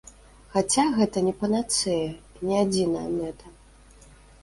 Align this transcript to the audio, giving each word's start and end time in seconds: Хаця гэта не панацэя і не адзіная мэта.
Хаця 0.55 0.85
гэта 0.97 1.17
не 1.27 1.33
панацэя 1.43 2.09
і 2.09 2.39
не 2.53 2.57
адзіная 2.65 3.07
мэта. 3.17 3.57